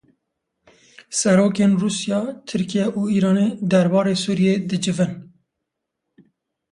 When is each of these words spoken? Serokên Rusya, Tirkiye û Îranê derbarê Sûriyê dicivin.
Serokên 1.19 1.71
Rusya, 1.83 2.19
Tirkiye 2.49 2.87
û 2.99 3.01
Îranê 3.17 3.47
derbarê 3.71 4.15
Sûriyê 4.23 4.55
dicivin. 4.71 5.11